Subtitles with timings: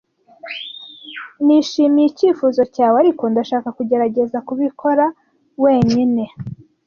[1.45, 5.05] Nishimiye icyifuzo cyawe, ariko ndashaka kugerageza kubikora
[5.63, 6.23] wenyine.